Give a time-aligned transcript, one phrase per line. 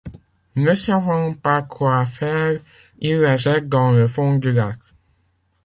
[0.55, 2.59] Ne savant pas quoi faire,
[2.97, 4.79] il la jette dans le fond du lac.